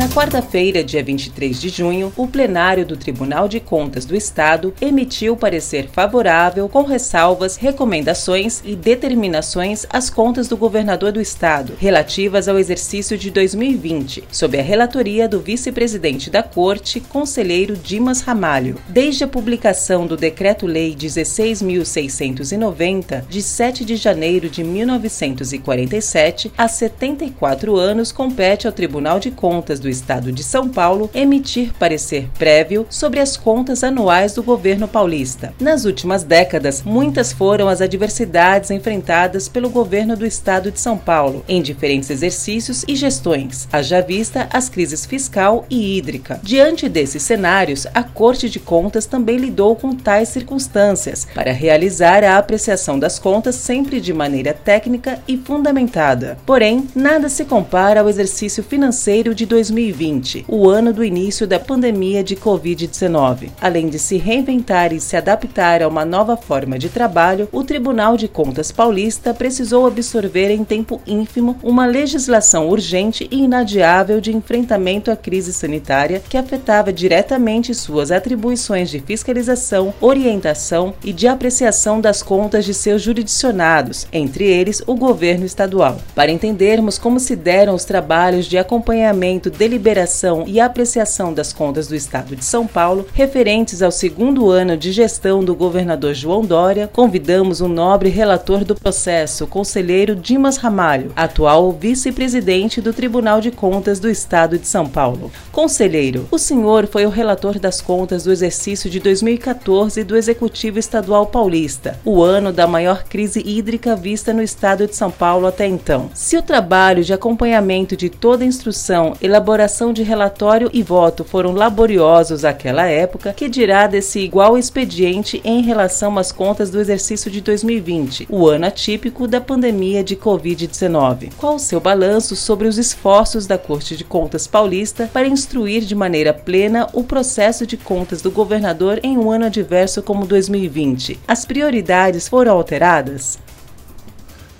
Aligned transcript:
Na 0.00 0.08
quarta-feira, 0.08 0.82
dia 0.82 1.04
23 1.04 1.60
de 1.60 1.68
junho, 1.68 2.10
o 2.16 2.26
plenário 2.26 2.86
do 2.86 2.96
Tribunal 2.96 3.46
de 3.46 3.60
Contas 3.60 4.06
do 4.06 4.16
Estado 4.16 4.72
emitiu 4.80 5.36
parecer 5.36 5.90
favorável 5.92 6.66
com 6.70 6.84
ressalvas, 6.84 7.56
recomendações 7.56 8.62
e 8.64 8.74
determinações 8.74 9.84
às 9.90 10.08
contas 10.08 10.48
do 10.48 10.56
governador 10.56 11.12
do 11.12 11.20
Estado, 11.20 11.74
relativas 11.78 12.48
ao 12.48 12.58
exercício 12.58 13.18
de 13.18 13.30
2020, 13.30 14.24
sob 14.32 14.58
a 14.58 14.62
relatoria 14.62 15.28
do 15.28 15.38
vice-presidente 15.38 16.30
da 16.30 16.42
Corte, 16.42 16.98
conselheiro 16.98 17.76
Dimas 17.76 18.22
Ramalho. 18.22 18.78
Desde 18.88 19.24
a 19.24 19.28
publicação 19.28 20.06
do 20.06 20.16
Decreto-Lei 20.16 20.96
16.690, 20.96 23.26
de 23.28 23.42
7 23.42 23.84
de 23.84 23.96
janeiro 23.96 24.48
de 24.48 24.64
1947, 24.64 26.50
há 26.56 26.66
74 26.66 27.76
anos 27.76 28.10
compete 28.10 28.66
ao 28.66 28.72
Tribunal 28.72 29.20
de 29.20 29.30
Contas 29.30 29.78
do 29.78 29.89
Estado 29.90 30.32
de 30.32 30.42
São 30.42 30.68
Paulo 30.68 31.10
emitir 31.14 31.72
parecer 31.78 32.28
prévio 32.38 32.86
sobre 32.88 33.20
as 33.20 33.36
contas 33.36 33.82
anuais 33.82 34.34
do 34.34 34.42
governo 34.42 34.86
paulista. 34.86 35.52
Nas 35.60 35.84
últimas 35.84 36.22
décadas, 36.22 36.82
muitas 36.82 37.32
foram 37.32 37.68
as 37.68 37.80
adversidades 37.80 38.70
enfrentadas 38.70 39.48
pelo 39.48 39.70
governo 39.70 40.16
do 40.16 40.26
Estado 40.26 40.70
de 40.70 40.80
São 40.80 40.96
Paulo 40.96 41.44
em 41.48 41.60
diferentes 41.62 42.10
exercícios 42.10 42.84
e 42.86 42.94
gestões, 42.94 43.68
haja 43.72 44.00
vista 44.00 44.48
as 44.52 44.68
crises 44.68 45.04
fiscal 45.04 45.66
e 45.68 45.98
hídrica. 45.98 46.40
Diante 46.42 46.88
desses 46.88 47.22
cenários, 47.22 47.86
a 47.94 48.02
Corte 48.02 48.48
de 48.48 48.60
Contas 48.60 49.06
também 49.06 49.36
lidou 49.36 49.74
com 49.74 49.94
tais 49.94 50.28
circunstâncias 50.28 51.26
para 51.34 51.52
realizar 51.52 52.22
a 52.24 52.38
apreciação 52.38 52.98
das 52.98 53.18
contas 53.18 53.54
sempre 53.54 54.00
de 54.00 54.12
maneira 54.12 54.52
técnica 54.52 55.18
e 55.26 55.36
fundamentada. 55.36 56.38
Porém, 56.46 56.86
nada 56.94 57.28
se 57.28 57.44
compara 57.44 58.00
ao 58.00 58.08
exercício 58.08 58.62
financeiro 58.62 59.34
de 59.34 59.46
2020 59.46 59.69
2020, 59.70 60.44
o 60.48 60.68
ano 60.68 60.92
do 60.92 61.04
início 61.04 61.46
da 61.46 61.58
pandemia 61.58 62.22
de 62.22 62.36
Covid-19. 62.36 63.50
Além 63.60 63.88
de 63.88 63.98
se 63.98 64.16
reinventar 64.16 64.92
e 64.92 65.00
se 65.00 65.16
adaptar 65.16 65.82
a 65.82 65.88
uma 65.88 66.04
nova 66.04 66.36
forma 66.36 66.78
de 66.78 66.88
trabalho, 66.88 67.48
o 67.52 67.62
Tribunal 67.62 68.16
de 68.16 68.26
Contas 68.26 68.72
Paulista 68.72 69.32
precisou 69.32 69.86
absorver 69.86 70.50
em 70.50 70.64
tempo 70.64 71.00
ínfimo 71.06 71.56
uma 71.62 71.86
legislação 71.86 72.68
urgente 72.68 73.28
e 73.30 73.44
inadiável 73.44 74.20
de 74.20 74.34
enfrentamento 74.34 75.10
à 75.10 75.16
crise 75.16 75.52
sanitária 75.52 76.20
que 76.28 76.36
afetava 76.36 76.92
diretamente 76.92 77.74
suas 77.74 78.10
atribuições 78.10 78.90
de 78.90 79.00
fiscalização, 79.00 79.94
orientação 80.00 80.94
e 81.04 81.12
de 81.12 81.28
apreciação 81.28 82.00
das 82.00 82.22
contas 82.22 82.64
de 82.64 82.74
seus 82.74 83.02
jurisdicionados, 83.02 84.06
entre 84.12 84.44
eles 84.44 84.82
o 84.86 84.94
governo 84.94 85.46
estadual. 85.46 85.98
Para 86.14 86.32
entendermos 86.32 86.98
como 86.98 87.20
se 87.20 87.36
deram 87.36 87.74
os 87.74 87.84
trabalhos 87.84 88.46
de 88.46 88.58
acompanhamento 88.58 89.50
deliberação 89.60 90.44
e 90.46 90.58
apreciação 90.58 91.34
das 91.34 91.52
contas 91.52 91.86
do 91.86 91.94
Estado 91.94 92.34
de 92.34 92.42
São 92.42 92.66
Paulo 92.66 93.06
referentes 93.12 93.82
ao 93.82 93.90
segundo 93.90 94.50
ano 94.50 94.74
de 94.74 94.90
gestão 94.90 95.44
do 95.44 95.54
governador 95.54 96.14
João 96.14 96.40
Dória, 96.40 96.88
convidamos 96.90 97.60
o 97.60 97.68
nobre 97.68 98.08
relator 98.08 98.64
do 98.64 98.74
processo, 98.74 99.46
conselheiro 99.46 100.16
Dimas 100.16 100.56
Ramalho, 100.56 101.12
atual 101.14 101.72
vice-presidente 101.72 102.80
do 102.80 102.94
Tribunal 102.94 103.42
de 103.42 103.50
Contas 103.50 104.00
do 104.00 104.08
Estado 104.08 104.58
de 104.58 104.66
São 104.66 104.88
Paulo. 104.88 105.30
Conselheiro, 105.52 106.26
o 106.30 106.38
senhor 106.38 106.86
foi 106.86 107.04
o 107.04 107.10
relator 107.10 107.58
das 107.58 107.82
contas 107.82 108.24
do 108.24 108.32
exercício 108.32 108.88
de 108.88 108.98
2014 108.98 110.02
do 110.04 110.16
Executivo 110.16 110.78
Estadual 110.78 111.26
Paulista, 111.26 112.00
o 112.02 112.22
ano 112.22 112.50
da 112.50 112.66
maior 112.66 113.04
crise 113.04 113.42
hídrica 113.44 113.94
vista 113.94 114.32
no 114.32 114.40
Estado 114.40 114.86
de 114.86 114.96
São 114.96 115.10
Paulo 115.10 115.46
até 115.46 115.66
então. 115.66 116.08
Se 116.14 116.38
o 116.38 116.42
trabalho 116.42 117.04
de 117.04 117.12
acompanhamento 117.12 117.94
de 117.94 118.08
toda 118.08 118.42
a 118.42 118.46
instrução 118.46 119.12
elaborada 119.20 119.49
elaboração 119.50 119.92
de 119.92 120.04
relatório 120.04 120.70
e 120.72 120.80
voto 120.80 121.24
foram 121.24 121.50
laboriosos 121.50 122.44
àquela 122.44 122.86
época, 122.86 123.32
que 123.32 123.48
dirá 123.48 123.88
desse 123.88 124.20
igual 124.20 124.56
expediente 124.56 125.40
em 125.44 125.60
relação 125.60 126.16
às 126.16 126.30
contas 126.30 126.70
do 126.70 126.78
exercício 126.78 127.28
de 127.28 127.40
2020, 127.40 128.28
o 128.30 128.46
ano 128.46 128.66
atípico 128.66 129.26
da 129.26 129.40
pandemia 129.40 130.04
de 130.04 130.14
Covid-19. 130.14 131.32
Qual 131.36 131.56
o 131.56 131.58
seu 131.58 131.80
balanço 131.80 132.36
sobre 132.36 132.68
os 132.68 132.78
esforços 132.78 133.48
da 133.48 133.58
Corte 133.58 133.96
de 133.96 134.04
Contas 134.04 134.46
Paulista 134.46 135.10
para 135.12 135.26
instruir 135.26 135.82
de 135.82 135.96
maneira 135.96 136.32
plena 136.32 136.88
o 136.92 137.02
processo 137.02 137.66
de 137.66 137.76
contas 137.76 138.22
do 138.22 138.30
governador 138.30 139.00
em 139.02 139.18
um 139.18 139.32
ano 139.32 139.46
adverso 139.46 140.00
como 140.00 140.26
2020? 140.26 141.18
As 141.26 141.44
prioridades 141.44 142.28
foram 142.28 142.52
alteradas? 142.52 143.36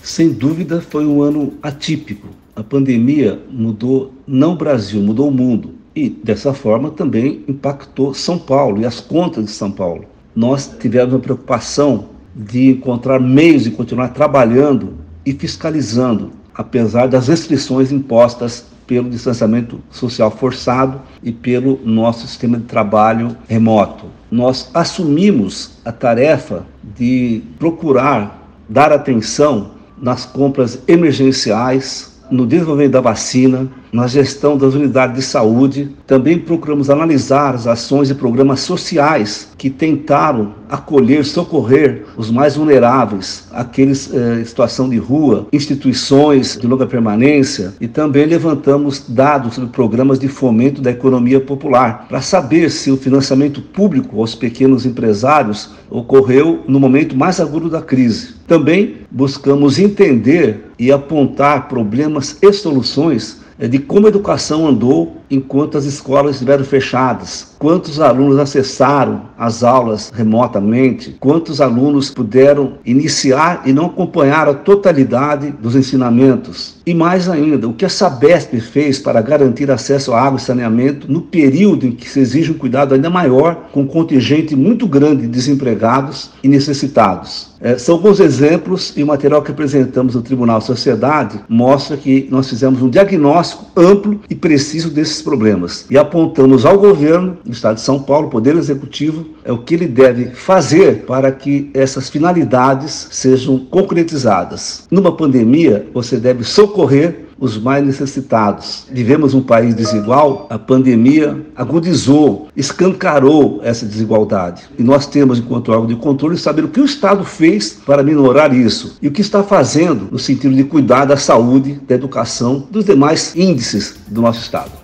Sem 0.03 0.33
dúvida, 0.33 0.81
foi 0.81 1.07
um 1.07 1.23
ano 1.23 1.55
atípico 1.63 2.40
a 2.61 2.63
pandemia 2.63 3.41
mudou 3.51 4.13
não 4.27 4.53
o 4.53 4.57
Brasil, 4.57 5.01
mudou 5.01 5.29
o 5.29 5.33
mundo. 5.33 5.77
E 5.97 6.11
dessa 6.11 6.53
forma 6.53 6.91
também 6.91 7.43
impactou 7.49 8.13
São 8.13 8.39
Paulo 8.39 8.83
e 8.83 8.85
as 8.85 9.01
contas 9.01 9.47
de 9.47 9.51
São 9.51 9.71
Paulo. 9.71 10.05
Nós 10.37 10.71
tivemos 10.79 11.15
a 11.15 11.19
preocupação 11.19 12.11
de 12.37 12.69
encontrar 12.69 13.19
meios 13.19 13.65
de 13.65 13.71
continuar 13.71 14.09
trabalhando 14.09 14.93
e 15.25 15.33
fiscalizando, 15.33 16.33
apesar 16.55 17.09
das 17.09 17.29
restrições 17.29 17.91
impostas 17.91 18.67
pelo 18.87 19.09
distanciamento 19.09 19.81
social 19.91 20.31
forçado 20.31 21.01
e 21.23 21.33
pelo 21.33 21.81
nosso 21.83 22.27
sistema 22.27 22.59
de 22.59 22.65
trabalho 22.65 23.35
remoto. 23.49 24.05
Nós 24.31 24.71
assumimos 24.75 25.79
a 25.83 25.93
tarefa 25.93 26.67
de 26.95 27.43
procurar 27.59 28.47
dar 28.69 28.93
atenção 28.93 29.71
nas 29.97 30.27
compras 30.27 30.83
emergenciais 30.87 32.20
no 32.31 32.47
desenvolvimento 32.47 32.93
da 32.93 33.01
vacina, 33.01 33.69
na 33.93 34.07
gestão 34.07 34.57
das 34.57 34.75
unidades 34.75 35.17
de 35.17 35.23
saúde. 35.23 35.91
Também 36.07 36.39
procuramos 36.39 36.89
analisar 36.89 37.55
as 37.55 37.67
ações 37.67 38.11
e 38.11 38.15
programas 38.15 38.61
sociais 38.61 39.53
que 39.59 39.69
tentaram 39.69 40.60
acolher, 40.71 41.25
socorrer 41.25 42.05
os 42.17 42.31
mais 42.31 42.57
vulneráveis, 42.57 43.49
aqueles 43.51 44.13
eh, 44.13 44.41
em 44.41 44.45
situação 44.45 44.89
de 44.89 44.97
rua, 44.97 45.49
instituições 45.53 46.57
de 46.57 46.67
longa 46.67 46.87
permanência 46.87 47.75
e 47.81 47.89
também 47.89 48.27
levantamos 48.27 49.05
dados 49.09 49.55
sobre 49.55 49.71
programas 49.71 50.19
de 50.19 50.29
fomento 50.29 50.81
da 50.81 50.91
economia 50.91 51.41
popular 51.41 52.07
para 52.09 52.21
saber 52.21 52.71
se 52.71 52.91
o 52.91 52.97
financiamento 52.97 53.61
público 53.61 54.21
aos 54.21 54.35
pequenos 54.35 54.87
empresários 54.87 55.71
ocorreu 55.91 56.63
no 56.69 56.79
momento 56.79 57.17
mais 57.17 57.41
agudo 57.41 57.69
da 57.69 57.83
crise. 57.83 58.35
Também 58.47 58.99
buscamos 59.11 59.79
entender 59.79 60.71
e 60.79 60.93
apontar 60.93 61.69
problemas 61.69 62.39
e 62.41 62.53
soluções 62.53 63.40
de 63.69 63.79
como 63.79 64.07
a 64.07 64.09
educação 64.09 64.67
andou 64.67 65.17
enquanto 65.31 65.79
as 65.79 65.85
escolas 65.85 66.37
estiveram 66.37 66.65
fechadas, 66.65 67.55
quantos 67.59 68.01
alunos 68.01 68.39
acessaram 68.39 69.23
as 69.39 69.63
aulas 69.63 70.11
remotamente, 70.13 71.17
quantos 71.21 71.61
alunos 71.61 72.11
puderam 72.11 72.75
iniciar 72.85 73.63
e 73.65 73.73
não 73.73 73.87
acompanhar 73.87 74.49
a 74.49 74.55
totalidade 74.55 75.51
dos 75.51 75.77
ensinamentos. 75.77 76.77
E 76.85 76.95
mais 76.95 77.29
ainda, 77.29 77.69
o 77.69 77.75
que 77.75 77.85
a 77.85 77.89
Sabesp 77.89 78.59
fez 78.61 78.99
para 78.99 79.21
garantir 79.21 79.71
acesso 79.71 80.13
à 80.13 80.21
água 80.21 80.39
e 80.39 80.43
saneamento 80.43 81.11
no 81.11 81.21
período 81.21 81.87
em 81.87 81.93
que 81.93 82.09
se 82.09 82.19
exige 82.19 82.51
um 82.51 82.59
cuidado 82.59 82.95
ainda 82.95 83.11
maior 83.11 83.69
com 83.73 83.83
um 83.83 83.87
contingente 83.87 84.57
muito 84.57 84.87
grande 84.89 85.23
de 85.23 85.29
desempregados 85.29 86.31
e 86.43 86.49
necessitados. 86.49 87.51
É, 87.61 87.77
são 87.77 87.97
alguns 87.97 88.21
exemplos 88.21 88.95
e 88.97 89.03
o 89.03 89.07
material 89.07 89.43
que 89.43 89.51
apresentamos 89.51 90.15
no 90.15 90.23
Tribunal 90.23 90.63
Sociedade 90.63 91.39
mostra 91.47 91.95
que 91.97 92.27
nós 92.31 92.49
fizemos 92.49 92.81
um 92.81 92.89
diagnóstico 92.89 93.50
amplo 93.77 94.21
e 94.29 94.35
preciso 94.35 94.91
desses 94.91 95.11
esses 95.11 95.23
problemas 95.23 95.87
e 95.91 95.99
apontamos 95.99 96.65
ao 96.65 96.79
governo 96.79 97.37
do 97.45 97.53
Estado 97.53 97.75
de 97.75 97.83
São 97.83 98.01
Paulo, 98.01 98.31
Poder 98.31 98.57
Executivo, 98.57 99.27
é 99.45 99.53
o 99.53 99.59
que 99.59 99.75
ele 99.75 99.87
deve 99.87 100.31
fazer 100.31 101.05
para 101.05 101.31
que 101.33 101.71
essas 101.75 102.09
finalidades 102.09 103.09
sejam 103.11 103.59
concretizadas. 103.59 104.87
Numa 104.91 105.17
pandemia, 105.17 105.87
você 105.93 106.17
deve 106.17 106.45
socorrer 106.45 107.30
os 107.41 107.59
mais 107.59 107.85
necessitados. 107.85 108.87
Vivemos 108.91 109.33
um 109.33 109.41
país 109.41 109.75
desigual, 109.75 110.47
a 110.51 110.59
pandemia 110.59 111.47
agudizou, 111.57 112.49
escancarou 112.55 113.61
essa 113.65 113.87
desigualdade. 113.87 114.65
E 114.79 114.83
nós 114.83 115.07
temos, 115.07 115.39
enquanto 115.39 115.73
órgão 115.73 115.87
de 115.87 115.97
controle, 115.97 116.37
saber 116.37 116.65
o 116.65 116.69
que 116.69 116.81
o 116.81 116.85
Estado 116.85 117.25
fez 117.25 117.81
para 117.87 118.03
minorar 118.03 118.55
isso 118.55 118.99
e 119.01 119.09
o 119.09 119.11
que 119.11 119.23
está 119.23 119.43
fazendo 119.43 120.09
no 120.13 120.19
sentido 120.19 120.55
de 120.55 120.65
cuidar 120.65 121.07
da 121.07 121.17
saúde, 121.17 121.81
da 121.89 121.95
educação, 121.95 122.69
dos 122.71 122.85
demais 122.85 123.35
índices 123.35 123.97
do 124.07 124.21
nosso 124.21 124.41
Estado. 124.41 124.80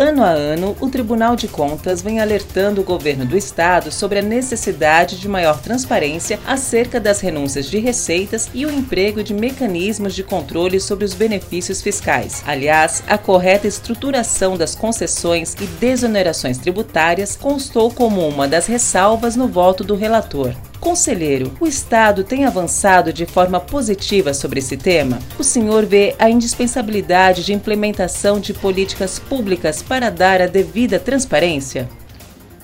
Ano 0.00 0.22
a 0.22 0.28
ano, 0.28 0.76
o 0.80 0.88
Tribunal 0.88 1.34
de 1.34 1.48
Contas 1.48 2.00
vem 2.00 2.20
alertando 2.20 2.80
o 2.80 2.84
governo 2.84 3.26
do 3.26 3.36
estado 3.36 3.90
sobre 3.90 4.20
a 4.20 4.22
necessidade 4.22 5.18
de 5.18 5.28
maior 5.28 5.60
transparência 5.60 6.38
acerca 6.46 7.00
das 7.00 7.20
renúncias 7.20 7.66
de 7.66 7.80
receitas 7.80 8.48
e 8.54 8.64
o 8.64 8.70
emprego 8.70 9.24
de 9.24 9.34
mecanismos 9.34 10.14
de 10.14 10.22
controle 10.22 10.78
sobre 10.78 11.04
os 11.04 11.14
benefícios 11.14 11.82
fiscais. 11.82 12.44
Aliás, 12.46 13.02
a 13.08 13.18
correta 13.18 13.66
estruturação 13.66 14.56
das 14.56 14.76
concessões 14.76 15.56
e 15.60 15.66
desonerações 15.66 16.58
tributárias 16.58 17.34
constou 17.34 17.90
como 17.90 18.24
uma 18.28 18.46
das 18.46 18.68
ressalvas 18.68 19.34
no 19.34 19.48
voto 19.48 19.82
do 19.82 19.96
relator. 19.96 20.54
Conselheiro, 20.80 21.50
o 21.60 21.66
Estado 21.66 22.22
tem 22.22 22.44
avançado 22.44 23.12
de 23.12 23.26
forma 23.26 23.58
positiva 23.58 24.32
sobre 24.32 24.60
esse 24.60 24.76
tema? 24.76 25.18
O 25.38 25.42
senhor 25.42 25.84
vê 25.84 26.14
a 26.18 26.30
indispensabilidade 26.30 27.44
de 27.44 27.52
implementação 27.52 28.38
de 28.38 28.54
políticas 28.54 29.18
públicas 29.18 29.82
para 29.82 30.08
dar 30.08 30.40
a 30.40 30.46
devida 30.46 30.98
transparência? 30.98 31.88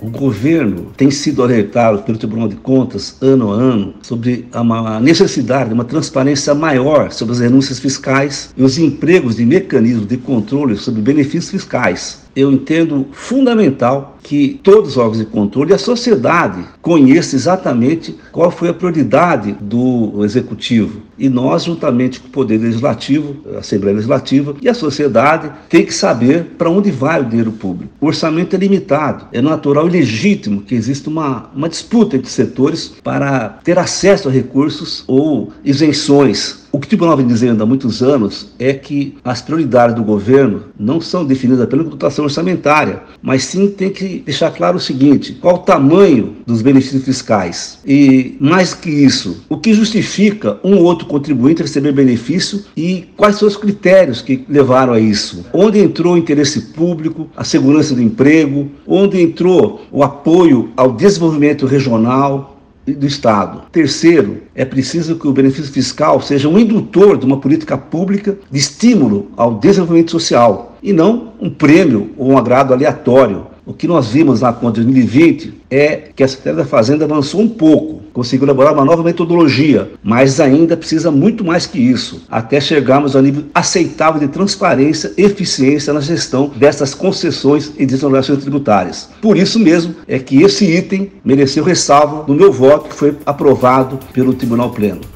O 0.00 0.08
governo 0.08 0.92
tem 0.96 1.10
sido 1.10 1.42
alertado 1.42 2.02
pelo 2.02 2.18
Tribunal 2.18 2.48
de 2.48 2.56
Contas 2.56 3.16
ano 3.20 3.52
a 3.52 3.54
ano 3.54 3.94
sobre 4.02 4.46
a 4.52 5.00
necessidade 5.00 5.68
de 5.68 5.74
uma 5.74 5.84
transparência 5.84 6.54
maior 6.54 7.10
sobre 7.10 7.34
as 7.34 7.40
renúncias 7.40 7.78
fiscais 7.78 8.52
e 8.56 8.62
os 8.62 8.76
empregos 8.76 9.36
de 9.36 9.46
mecanismos 9.46 10.06
de 10.06 10.18
controle 10.18 10.76
sobre 10.76 11.00
benefícios 11.00 11.50
fiscais 11.50 12.23
eu 12.34 12.52
entendo 12.52 13.06
fundamental 13.12 14.18
que 14.22 14.58
todos 14.62 14.92
os 14.92 14.96
órgãos 14.96 15.18
de 15.18 15.26
controle 15.26 15.70
e 15.70 15.74
a 15.74 15.78
sociedade 15.78 16.64
conheçam 16.80 17.38
exatamente 17.38 18.16
qual 18.32 18.50
foi 18.50 18.70
a 18.70 18.74
prioridade 18.74 19.54
do 19.60 20.24
executivo. 20.24 21.02
E 21.18 21.28
nós, 21.28 21.64
juntamente 21.64 22.18
com 22.18 22.28
o 22.28 22.30
Poder 22.30 22.58
Legislativo, 22.58 23.36
a 23.54 23.58
Assembleia 23.58 23.94
Legislativa 23.94 24.56
e 24.62 24.68
a 24.68 24.74
sociedade, 24.74 25.52
tem 25.68 25.84
que 25.84 25.92
saber 25.92 26.54
para 26.56 26.70
onde 26.70 26.90
vai 26.90 27.20
o 27.20 27.24
dinheiro 27.24 27.52
público. 27.52 27.92
O 28.00 28.06
orçamento 28.06 28.56
é 28.56 28.58
limitado, 28.58 29.26
é 29.30 29.42
natural 29.42 29.86
e 29.86 29.90
legítimo 29.90 30.62
que 30.62 30.74
exista 30.74 31.10
uma, 31.10 31.50
uma 31.54 31.68
disputa 31.68 32.16
entre 32.16 32.30
setores 32.30 32.94
para 33.04 33.60
ter 33.62 33.78
acesso 33.78 34.28
a 34.28 34.32
recursos 34.32 35.04
ou 35.06 35.52
isenções 35.62 36.63
o 36.74 36.78
que 36.80 36.86
o 36.86 36.88
Tribunal 36.88 37.16
vem 37.16 37.28
dizendo 37.28 37.62
há 37.62 37.66
muitos 37.66 38.02
anos 38.02 38.48
é 38.58 38.72
que 38.72 39.16
as 39.24 39.40
prioridades 39.40 39.94
do 39.94 40.02
governo 40.02 40.64
não 40.76 41.00
são 41.00 41.24
definidas 41.24 41.68
pela 41.68 41.84
dotação 41.84 42.24
orçamentária, 42.24 43.00
mas 43.22 43.44
sim 43.44 43.68
tem 43.70 43.90
que 43.90 44.24
deixar 44.26 44.50
claro 44.50 44.78
o 44.78 44.80
seguinte: 44.80 45.34
qual 45.40 45.54
o 45.54 45.58
tamanho 45.58 46.34
dos 46.44 46.62
benefícios 46.62 47.04
fiscais? 47.04 47.78
E 47.86 48.36
mais 48.40 48.74
que 48.74 48.90
isso, 48.90 49.44
o 49.48 49.56
que 49.56 49.72
justifica 49.72 50.58
um 50.64 50.74
ou 50.78 50.82
outro 50.82 51.06
contribuinte 51.06 51.62
receber 51.62 51.92
benefício 51.92 52.64
e 52.76 53.06
quais 53.16 53.36
são 53.36 53.46
os 53.46 53.56
critérios 53.56 54.20
que 54.20 54.44
levaram 54.48 54.94
a 54.94 54.98
isso? 54.98 55.46
Onde 55.52 55.78
entrou 55.78 56.14
o 56.14 56.18
interesse 56.18 56.72
público, 56.72 57.28
a 57.36 57.44
segurança 57.44 57.94
do 57.94 58.02
emprego, 58.02 58.68
onde 58.84 59.22
entrou 59.22 59.82
o 59.92 60.02
apoio 60.02 60.70
ao 60.76 60.90
desenvolvimento 60.90 61.66
regional, 61.66 62.53
do 62.86 63.06
Estado. 63.06 63.62
Terceiro, 63.72 64.42
é 64.54 64.64
preciso 64.64 65.16
que 65.16 65.26
o 65.26 65.32
benefício 65.32 65.72
fiscal 65.72 66.20
seja 66.20 66.48
um 66.48 66.58
indutor 66.58 67.16
de 67.16 67.24
uma 67.24 67.40
política 67.40 67.78
pública 67.78 68.36
de 68.50 68.58
estímulo 68.58 69.30
ao 69.36 69.54
desenvolvimento 69.54 70.10
social 70.10 70.76
e 70.82 70.92
não 70.92 71.32
um 71.40 71.50
prêmio 71.50 72.10
ou 72.16 72.32
um 72.32 72.38
agrado 72.38 72.72
aleatório 72.72 73.54
o 73.66 73.72
que 73.72 73.88
nós 73.88 74.08
vimos 74.08 74.42
na 74.42 74.52
conta 74.52 74.80
de 74.80 74.86
2020 74.86 75.54
é 75.70 75.96
que 76.14 76.22
a 76.22 76.28
Secretaria 76.28 76.62
da 76.62 76.68
Fazenda 76.68 77.06
avançou 77.06 77.40
um 77.40 77.48
pouco, 77.48 78.02
conseguiu 78.14 78.46
elaborar 78.46 78.72
uma 78.72 78.84
nova 78.84 79.02
metodologia, 79.02 79.90
mas 80.02 80.40
ainda 80.40 80.76
precisa 80.76 81.10
muito 81.10 81.44
mais 81.44 81.66
que 81.66 81.78
isso, 81.78 82.22
até 82.30 82.60
chegarmos 82.60 83.14
ao 83.14 83.20
nível 83.20 83.44
aceitável 83.52 84.20
de 84.20 84.28
transparência 84.28 85.12
e 85.18 85.24
eficiência 85.24 85.92
na 85.92 86.00
gestão 86.00 86.50
dessas 86.56 86.94
concessões 86.94 87.72
e 87.76 87.84
desonerações 87.84 88.38
tributárias. 88.38 89.10
Por 89.20 89.36
isso 89.36 89.58
mesmo 89.58 89.96
é 90.06 90.18
que 90.18 90.42
esse 90.42 90.64
item 90.64 91.12
mereceu 91.24 91.64
ressalva 91.64 92.24
no 92.28 92.34
meu 92.34 92.52
voto, 92.52 92.88
que 92.88 92.94
foi 92.94 93.16
aprovado 93.26 93.98
pelo 94.12 94.32
Tribunal 94.32 94.70
Pleno. 94.70 95.13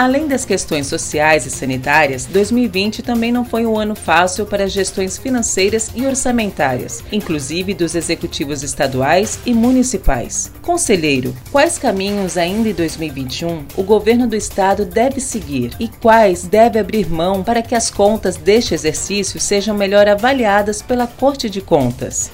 Além 0.00 0.26
das 0.26 0.46
questões 0.46 0.86
sociais 0.86 1.44
e 1.44 1.50
sanitárias, 1.50 2.24
2020 2.24 3.02
também 3.02 3.30
não 3.30 3.44
foi 3.44 3.66
um 3.66 3.78
ano 3.78 3.94
fácil 3.94 4.46
para 4.46 4.64
as 4.64 4.72
gestões 4.72 5.18
financeiras 5.18 5.90
e 5.94 6.06
orçamentárias, 6.06 7.04
inclusive 7.12 7.74
dos 7.74 7.94
executivos 7.94 8.62
estaduais 8.62 9.38
e 9.44 9.52
municipais. 9.52 10.50
Conselheiro, 10.62 11.36
quais 11.52 11.76
caminhos 11.76 12.38
ainda 12.38 12.70
em 12.70 12.72
2021 12.72 13.66
o 13.76 13.82
governo 13.82 14.26
do 14.26 14.34
estado 14.34 14.86
deve 14.86 15.20
seguir 15.20 15.72
e 15.78 15.86
quais 15.86 16.44
deve 16.44 16.78
abrir 16.78 17.06
mão 17.10 17.44
para 17.44 17.60
que 17.60 17.74
as 17.74 17.90
contas 17.90 18.38
deste 18.38 18.72
exercício 18.72 19.38
sejam 19.38 19.76
melhor 19.76 20.08
avaliadas 20.08 20.80
pela 20.80 21.06
Corte 21.06 21.50
de 21.50 21.60
Contas? 21.60 22.30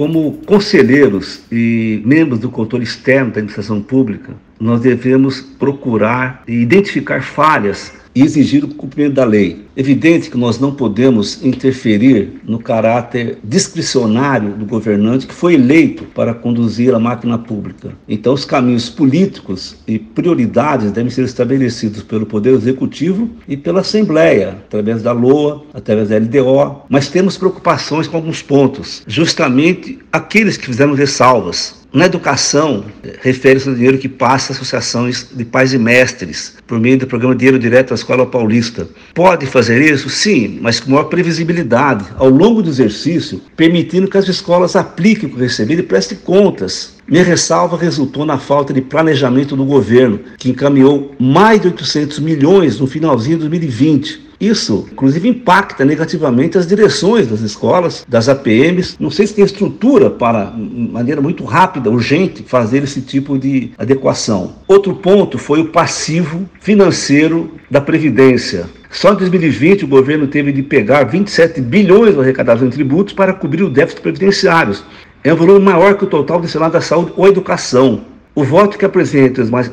Como 0.00 0.38
conselheiros 0.46 1.42
e 1.52 2.00
membros 2.06 2.40
do 2.40 2.48
controle 2.50 2.84
externo 2.84 3.32
da 3.32 3.38
administração 3.40 3.82
pública, 3.82 4.32
nós 4.58 4.80
devemos 4.80 5.42
procurar 5.42 6.42
e 6.48 6.54
identificar 6.54 7.22
falhas 7.22 7.92
e 8.14 8.22
exigir 8.22 8.64
o 8.64 8.74
cumprimento 8.74 9.14
da 9.14 9.24
lei. 9.24 9.64
Evidente 9.76 10.30
que 10.30 10.36
nós 10.36 10.58
não 10.58 10.72
podemos 10.72 11.42
interferir 11.44 12.40
no 12.44 12.58
caráter 12.58 13.38
discricionário 13.42 14.50
do 14.50 14.66
governante 14.66 15.26
que 15.26 15.34
foi 15.34 15.54
eleito 15.54 16.04
para 16.14 16.34
conduzir 16.34 16.94
a 16.94 16.98
máquina 16.98 17.38
pública. 17.38 17.92
Então, 18.08 18.34
os 18.34 18.44
caminhos 18.44 18.88
políticos 18.88 19.76
e 19.86 19.98
prioridades 19.98 20.90
devem 20.92 21.10
ser 21.10 21.24
estabelecidos 21.24 22.02
pelo 22.02 22.26
Poder 22.26 22.54
Executivo 22.54 23.30
e 23.48 23.56
pela 23.56 23.80
Assembleia, 23.80 24.58
através 24.66 25.02
da 25.02 25.12
LOA, 25.12 25.64
através 25.72 26.08
da 26.08 26.18
LDO, 26.18 26.82
mas 26.88 27.08
temos 27.08 27.38
preocupações 27.38 28.08
com 28.08 28.16
alguns 28.16 28.42
pontos, 28.42 29.02
justamente 29.06 29.98
aqueles 30.12 30.56
que 30.56 30.66
fizeram 30.66 30.94
ressalvas 30.94 31.79
na 31.92 32.06
educação, 32.06 32.84
refere-se 33.20 33.68
ao 33.68 33.74
dinheiro 33.74 33.98
que 33.98 34.08
passa 34.08 34.52
associações 34.52 35.26
de 35.34 35.44
pais 35.44 35.72
e 35.72 35.78
mestres, 35.78 36.54
por 36.66 36.78
meio 36.78 36.98
do 36.98 37.06
programa 37.06 37.34
Dinheiro 37.34 37.58
Direto 37.58 37.92
à 37.92 37.94
Escola 37.94 38.24
Paulista. 38.24 38.88
Pode 39.12 39.46
fazer 39.46 39.82
isso? 39.82 40.08
Sim, 40.08 40.58
mas 40.62 40.78
com 40.78 40.90
maior 40.90 41.04
previsibilidade, 41.04 42.04
ao 42.16 42.28
longo 42.28 42.62
do 42.62 42.70
exercício, 42.70 43.40
permitindo 43.56 44.08
que 44.08 44.16
as 44.16 44.28
escolas 44.28 44.76
apliquem 44.76 45.28
o 45.28 45.32
que 45.32 45.40
recebido 45.40 45.80
e 45.80 45.84
prestem 45.84 46.18
contas. 46.18 46.94
Minha 47.10 47.24
ressalva 47.24 47.76
resultou 47.76 48.24
na 48.24 48.38
falta 48.38 48.72
de 48.72 48.80
planejamento 48.80 49.56
do 49.56 49.64
governo, 49.64 50.20
que 50.38 50.48
encaminhou 50.48 51.12
mais 51.18 51.60
de 51.60 51.66
800 51.66 52.20
milhões 52.20 52.78
no 52.78 52.86
finalzinho 52.86 53.36
de 53.36 53.48
2020 53.48 54.30
isso, 54.40 54.88
inclusive, 54.90 55.28
impacta 55.28 55.84
negativamente 55.84 56.56
as 56.56 56.66
direções 56.66 57.26
das 57.28 57.40
escolas, 57.40 58.06
das 58.08 58.26
APMs. 58.26 58.96
Não 58.98 59.10
sei 59.10 59.26
se 59.26 59.34
tem 59.34 59.44
estrutura 59.44 60.08
para, 60.08 60.46
de 60.46 60.90
maneira 60.90 61.20
muito 61.20 61.44
rápida, 61.44 61.90
urgente, 61.90 62.42
fazer 62.42 62.82
esse 62.82 63.02
tipo 63.02 63.38
de 63.38 63.72
adequação. 63.76 64.54
Outro 64.66 64.94
ponto 64.94 65.36
foi 65.36 65.60
o 65.60 65.66
passivo 65.66 66.48
financeiro 66.58 67.52
da 67.70 67.82
Previdência. 67.82 68.64
Só 68.90 69.12
em 69.12 69.16
2020 69.16 69.84
o 69.84 69.88
governo 69.88 70.26
teve 70.26 70.52
de 70.52 70.62
pegar 70.62 71.04
27 71.04 71.60
bilhões 71.60 72.14
de 72.14 72.20
arrecadação 72.20 72.66
em 72.66 72.70
tributos 72.70 73.12
para 73.12 73.34
cobrir 73.34 73.62
o 73.62 73.70
déficit 73.70 74.00
previdenciário. 74.00 74.74
É 75.22 75.34
um 75.34 75.36
valor 75.36 75.60
maior 75.60 75.98
que 75.98 76.04
o 76.04 76.06
total 76.06 76.40
destinado 76.40 76.78
à 76.78 76.80
saúde 76.80 77.12
ou 77.14 77.28
educação. 77.28 78.06
O 78.34 78.42
voto 78.42 78.78
que 78.78 78.86
apresentam 78.86 79.44
os, 79.44 79.50
mais, 79.50 79.70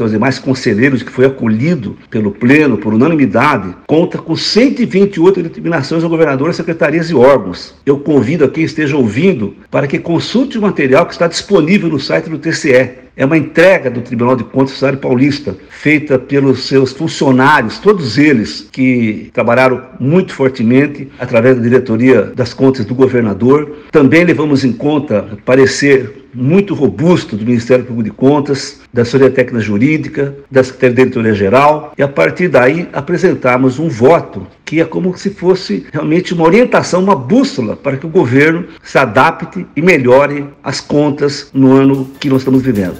os 0.00 0.10
demais 0.12 0.38
conselheiros, 0.38 1.02
que 1.02 1.10
foi 1.10 1.26
acolhido 1.26 1.96
pelo 2.08 2.30
Pleno 2.30 2.78
por 2.78 2.94
unanimidade, 2.94 3.74
conta 3.88 4.18
com 4.18 4.36
128 4.36 5.42
determinações 5.42 6.04
ao 6.04 6.10
governador, 6.10 6.54
secretarias 6.54 7.10
e 7.10 7.14
órgãos. 7.14 7.74
Eu 7.84 7.98
convido 7.98 8.44
a 8.44 8.48
quem 8.48 8.62
esteja 8.62 8.96
ouvindo 8.96 9.56
para 9.68 9.88
que 9.88 9.98
consulte 9.98 10.58
o 10.58 10.62
material 10.62 11.06
que 11.06 11.12
está 11.12 11.26
disponível 11.26 11.88
no 11.88 11.98
site 11.98 12.30
do 12.30 12.38
TCE 12.38 13.03
é 13.16 13.24
uma 13.24 13.38
entrega 13.38 13.90
do 13.90 14.00
Tribunal 14.00 14.36
de 14.36 14.44
Contas 14.44 14.74
Cidade 14.74 14.96
Paulista, 14.96 15.56
feita 15.70 16.18
pelos 16.18 16.64
seus 16.64 16.92
funcionários, 16.92 17.78
todos 17.78 18.18
eles 18.18 18.68
que 18.72 19.30
trabalharam 19.32 19.82
muito 20.00 20.34
fortemente 20.34 21.08
através 21.18 21.56
da 21.56 21.62
diretoria 21.62 22.22
das 22.34 22.52
contas 22.52 22.84
do 22.84 22.94
governador. 22.94 23.84
Também 23.92 24.24
levamos 24.24 24.64
em 24.64 24.72
conta 24.72 25.38
parecer 25.44 26.23
muito 26.34 26.74
robusto 26.74 27.36
do 27.36 27.44
Ministério 27.44 27.84
Público 27.84 28.10
de 28.10 28.16
Contas, 28.16 28.80
da 28.92 29.04
Sociedade 29.04 29.34
Técnica 29.34 29.60
Jurídica, 29.60 30.34
da 30.50 30.64
Secretaria 30.64 30.94
da 30.94 31.02
Diretoria 31.02 31.34
Geral, 31.34 31.92
e 31.96 32.02
a 32.02 32.08
partir 32.08 32.48
daí 32.48 32.88
apresentarmos 32.92 33.78
um 33.78 33.88
voto 33.88 34.46
que 34.64 34.80
é 34.80 34.84
como 34.84 35.16
se 35.16 35.30
fosse 35.30 35.86
realmente 35.92 36.34
uma 36.34 36.44
orientação, 36.44 37.02
uma 37.02 37.14
bússola 37.14 37.76
para 37.76 37.96
que 37.96 38.06
o 38.06 38.08
governo 38.08 38.66
se 38.82 38.98
adapte 38.98 39.64
e 39.76 39.82
melhore 39.82 40.46
as 40.62 40.80
contas 40.80 41.50
no 41.52 41.72
ano 41.72 42.10
que 42.18 42.28
nós 42.28 42.40
estamos 42.40 42.62
vivendo. 42.62 42.96